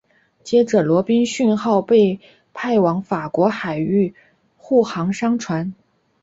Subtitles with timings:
[0.43, 2.19] 接着罗宾逊号被
[2.55, 4.15] 派往法国海域
[4.57, 5.75] 护航商船。